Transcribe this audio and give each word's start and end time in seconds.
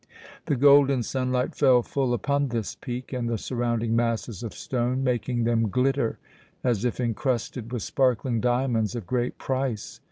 The 0.47 0.55
golden 0.55 1.03
sunlight 1.03 1.53
fell 1.53 1.83
full 1.83 2.15
upon 2.15 2.47
this 2.47 2.73
peak 2.73 3.13
and 3.13 3.29
the 3.29 3.37
surrounding 3.37 3.95
masses 3.95 4.41
of 4.41 4.51
stone, 4.55 5.03
making 5.03 5.43
them 5.43 5.69
glitter 5.69 6.17
as 6.63 6.83
if 6.83 6.99
encrusted 6.99 7.71
with 7.71 7.83
sparkling 7.83 8.39
diamonds 8.41 8.95
of 8.95 9.05
great 9.05 9.37
price. 9.37 9.99